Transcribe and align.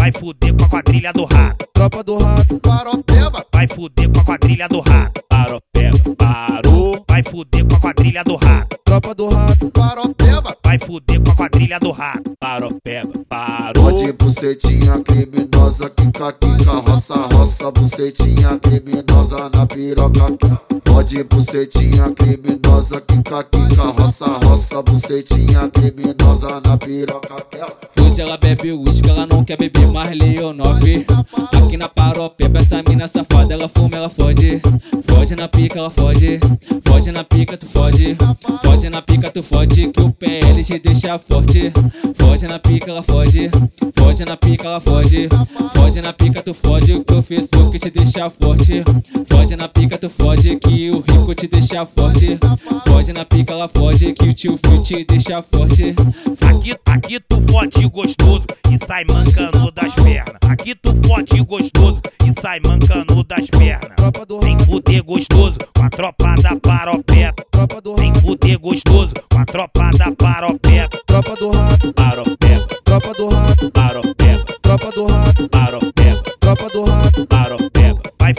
vai 0.00 0.10
fuder 0.12 0.54
com 0.56 0.64
a 0.64 0.68
quadrilha 0.68 1.12
do 1.12 1.24
rato. 1.26 1.66
Tropa 1.74 2.02
do 2.02 2.16
rato, 2.16 2.58
Paropeba, 2.60 3.44
Vai 3.52 3.68
fuder 3.68 4.10
com 4.10 4.20
a 4.20 4.24
quadrilha 4.24 4.66
do 4.66 4.80
rato. 4.80 5.22
Paropeba, 5.28 6.16
parou. 6.16 7.04
Vai 7.06 7.22
fuder 7.22 7.66
com 7.66 7.76
a 7.76 7.80
quadrilha 7.80 8.24
do 8.24 8.36
rato. 8.36 8.78
tropa 8.82 9.14
do 9.14 9.28
rato, 9.28 9.70
paropeba, 9.70 10.56
Vai 10.64 10.78
fuder 10.78 11.20
com 11.20 11.32
a 11.32 11.36
quadrilha 11.36 11.78
do 11.78 11.90
rato. 11.90 12.32
Paropeba, 12.40 13.12
parou. 13.28 13.84
Pode 13.84 14.12
bucetinha 14.12 15.00
criminosa, 15.00 15.90
quica, 15.90 16.32
quica, 16.32 16.72
roça, 16.72 17.14
roça, 17.34 17.70
bucetinha 17.70 18.58
criminosa 18.58 19.50
na 19.54 19.66
piroca. 19.66 20.69
Pode 20.90 21.22
bucetinha 21.22 22.10
criminosa, 22.10 23.00
quica, 23.00 23.44
quica, 23.44 23.82
roça, 23.82 24.26
roça, 24.26 24.82
bucetinha 24.82 25.68
criminosa 25.68 26.60
na 26.66 26.76
piroca. 26.76 27.46
Hoje 28.02 28.20
ela 28.20 28.36
bebe 28.36 28.72
uísque, 28.72 29.08
ela 29.08 29.24
não 29.24 29.44
quer 29.44 29.56
beber 29.56 29.86
mais 29.86 30.10
Leonove. 30.18 31.06
Aqui 31.56 31.76
na 31.76 31.88
paropeba, 31.88 32.58
essa 32.58 32.82
mina 32.88 33.06
safada, 33.06 33.54
ela 33.54 33.68
fuma, 33.68 33.96
ela 33.96 34.08
fode. 34.08 34.60
Fode 35.06 35.36
na 35.36 35.46
pica, 35.46 35.78
ela 35.78 35.90
fode. 35.90 36.40
Fode 36.84 37.12
na 37.12 37.22
pica, 37.22 37.56
tu 37.56 37.66
fode. 37.66 38.16
Fode 38.64 38.90
na 38.90 39.00
pica, 39.00 39.30
tu 39.30 39.42
fode, 39.44 39.88
que 39.92 40.02
o 40.02 40.12
PL 40.12 40.64
te 40.64 40.78
deixa 40.80 41.18
forte. 41.20 41.72
Fode 42.16 42.48
na 42.48 42.58
pica, 42.58 42.90
ela 42.90 43.02
fode. 43.02 43.48
Fode 43.96 44.24
na 44.24 44.36
pica, 44.36 44.66
ela 44.66 44.80
fode. 44.80 45.28
Fode 45.74 46.02
na 46.02 46.12
pica, 46.12 46.42
tu 46.42 46.52
fode, 46.52 46.94
o 46.94 47.04
professor 47.04 47.70
que 47.70 47.78
te 47.78 47.90
deixa 47.90 48.28
forte. 48.28 48.82
Fode 49.28 49.39
na 49.56 49.68
pica, 49.68 49.98
tu 49.98 50.08
fode, 50.10 50.56
que 50.56 50.90
o 50.90 51.00
rico 51.00 51.34
te 51.34 51.48
deixa 51.48 51.84
forte. 51.86 52.38
Fode 52.86 53.12
na 53.12 53.24
pica, 53.24 53.52
ela 53.52 53.68
fode, 53.68 54.12
que 54.12 54.28
o 54.28 54.34
tio 54.34 54.58
Fio 54.58 54.82
te 54.82 55.04
deixa 55.04 55.42
forte. 55.42 55.94
Aqui, 56.48 56.74
aqui 56.86 57.20
tu 57.20 57.40
fode 57.50 57.88
gostoso 57.88 58.44
e 58.70 58.86
sai 58.86 59.04
mancando 59.08 59.70
das 59.72 59.94
pernas. 59.94 60.36
Aqui 60.48 60.74
tu 60.74 60.94
fode 61.06 61.42
gostoso 61.42 62.00
e 62.24 62.40
sai 62.40 62.60
mancando 62.64 63.24
das 63.24 63.46
pernas. 63.46 63.96
tropa 63.96 64.26
do 64.26 64.40
Vem 64.40 64.54
rato, 64.54 64.66
fuder 64.66 65.02
gostoso 65.02 65.58
com 65.76 65.84
a 65.84 65.90
tropa 65.90 66.34
da 66.42 66.50
Vem 67.98 68.10
rato, 68.10 68.20
fuder 68.20 68.58
gostoso 68.58 69.14
com 69.32 69.38
a 69.38 69.44
tropa 69.44 69.90
da 69.96 70.12
paropeba. 70.12 70.88
tropa 71.06 71.34
do 71.36 71.50
rato, 71.50 71.92
Paropeba, 71.92 72.66
tropa 72.84 73.12
do 73.14 73.28
rato, 73.28 73.70
paropeba, 73.70 74.44
tropa 74.62 74.90
do 74.92 75.06
rato, 75.06 75.48
paropeba, 75.48 76.22
tropa 76.40 76.68
do 76.68 76.84
rato, 76.84 77.26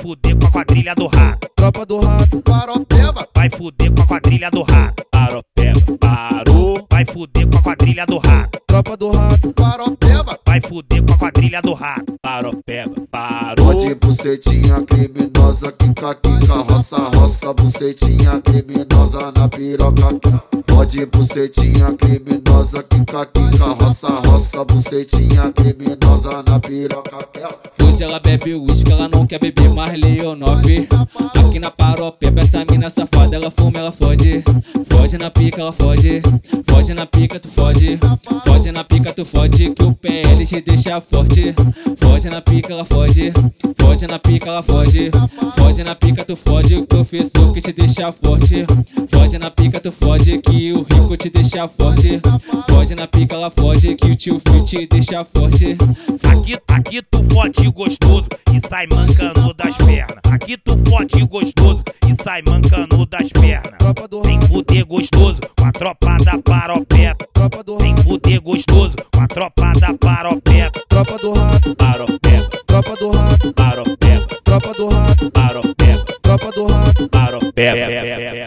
fuder 0.00 0.36
com 0.38 0.46
a 0.46 0.50
quadrilha 0.50 0.94
do 0.94 1.06
rato. 1.06 1.48
tropa 1.54 1.84
do 1.86 2.00
rato, 2.00 2.42
Paropeba, 2.42 3.28
Vai 3.36 3.50
fuder 3.50 3.92
com 3.92 4.02
a 4.02 4.06
quadrilha 4.06 4.50
do 4.50 4.62
rato. 4.62 5.04
paropeba, 5.10 5.98
parou. 5.98 6.86
Vai 6.90 7.04
fuder 7.04 7.48
com 7.48 7.58
a 7.58 7.62
quadrilha 7.62 8.06
do 8.06 8.18
rato. 8.18 8.60
tropa 8.66 8.96
do 8.96 9.10
rato, 9.10 9.52
paropeba, 9.52 10.38
Vai 10.46 10.60
fuder 10.60 11.02
com 11.04 11.12
a 11.12 11.18
quadrilha 11.18 11.60
do 11.60 11.74
rato. 11.74 12.14
Paropeba, 12.22 12.94
parou. 13.10 13.66
Pode 13.66 13.94
bucetinha 13.94 14.82
criminosa, 14.82 15.72
quica, 15.72 16.14
quica, 16.14 16.54
roça, 16.54 16.96
roça, 16.96 17.52
bucetinha 17.52 18.40
criminosa 18.40 19.32
na 19.36 19.48
piroca. 19.48 20.49
Pode 20.80 21.04
bucetinha 21.04 21.92
criminosa, 21.92 22.82
quica, 22.82 23.26
quica, 23.26 23.64
roça, 23.66 24.08
roça, 24.26 24.64
bucetinha 24.64 25.52
criminosa 25.52 26.42
na 26.48 26.58
piroca. 26.58 27.18
Hoje 27.84 28.02
ela 28.02 28.18
bebe 28.18 28.54
uísque, 28.54 28.90
ela 28.90 29.06
não 29.06 29.26
quer 29.26 29.38
beber 29.38 29.68
mais 29.68 29.92
Leonove. 29.92 30.88
Aqui 31.38 31.58
na 31.58 31.70
paropeba, 31.70 32.40
essa 32.40 32.64
mina 32.70 32.88
safada, 32.88 33.36
ela 33.36 33.50
fuma, 33.50 33.78
ela 33.78 33.92
fode. 33.92 34.42
Fode 34.88 35.18
na 35.18 35.30
pica, 35.30 35.60
ela 35.60 35.72
fode. 35.72 36.22
Fode 36.66 36.94
na 36.94 37.04
pica, 37.04 37.38
tu 37.38 37.48
fode. 37.48 37.98
Fode 38.46 38.72
na 38.72 38.82
pica, 38.82 39.12
tu 39.12 39.24
fode, 39.26 39.70
que 39.70 39.84
o 39.84 39.92
PL 39.92 40.46
te 40.46 40.60
deixa 40.62 40.98
forte. 41.00 41.54
Fode 41.98 42.30
na 42.30 42.40
pica, 42.40 42.72
ela 42.72 42.86
fode. 42.86 43.32
Fode 43.76 44.06
na 44.06 44.18
pica, 44.18 44.48
ela 44.48 44.62
fode. 44.62 45.10
Fode 45.58 45.84
na 45.84 45.94
pica, 45.94 46.24
tu 46.24 46.36
fode, 46.36 46.76
o 46.76 46.86
professor 46.86 47.52
que 47.52 47.60
te 47.60 47.72
deixa 47.72 48.10
forte. 48.12 48.64
Fode 49.10 49.38
na 49.38 49.50
pica, 49.50 49.80
tu 49.80 49.90
fode, 49.90 50.38
que 50.38 50.69
o 50.72 50.82
rico 50.82 51.16
te 51.16 51.30
deixa 51.30 51.66
forte. 51.68 52.20
Fode 52.68 52.94
na 52.94 53.06
pica, 53.06 53.34
ela 53.34 53.50
fode, 53.50 53.94
que 53.94 54.06
o 54.10 54.16
tio 54.16 54.40
Fio 54.40 54.64
te 54.64 54.86
deixa 54.86 55.24
forte. 55.24 55.76
Aqui, 56.30 56.56
aqui 56.68 57.02
tu 57.10 57.22
fode 57.32 57.68
gostoso 57.70 58.26
e 58.52 58.68
sai 58.68 58.86
mancando 58.92 59.52
das 59.54 59.76
pernas. 59.76 60.20
Aqui 60.30 60.56
tu 60.56 60.76
fode 60.88 61.24
gostoso 61.26 61.82
e 62.08 62.22
sai 62.22 62.42
mancando 62.48 63.06
das 63.06 63.28
pernas. 63.30 63.78
tropa 63.78 64.08
do 64.08 64.22
Vem 64.22 64.36
rato, 64.36 64.48
fuder 64.48 64.86
gostoso 64.86 65.40
com 65.58 65.64
a 65.66 65.72
tropa 65.72 66.16
da 66.24 66.38
paropeba. 66.38 67.16
tropa 67.32 67.62
do 67.64 67.78
Vem 67.78 67.90
rato, 67.94 68.02
fuder 68.02 68.40
gostoso 68.40 68.96
com 69.14 69.20
a 69.20 69.26
tropa 69.28 69.72
da 69.80 69.94
paropeba. 69.94 70.70
tropa 70.88 71.16
do 71.18 71.32
rato, 71.32 71.76
Paropeba, 71.76 72.48
tropa 72.66 72.94
do 72.96 73.10
rato, 73.10 73.52
paropeba, 73.54 74.26
tropa 74.44 74.72
do 74.74 74.88
rato, 74.88 75.30
paropeba, 75.30 76.04
tropa 76.22 76.50
do 76.52 76.66
rato. 76.66 77.08
paropeba. 77.08 78.39